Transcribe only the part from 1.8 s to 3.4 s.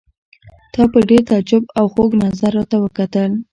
خوږ نظر راته وکتل.